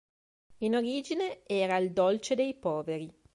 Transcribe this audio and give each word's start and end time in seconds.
In 0.61 0.73
origine 0.73 1.43
era 1.45 1.77
il 1.77 1.91
dolce 1.91 2.33
dei 2.33 2.55
poveri. 2.55 3.13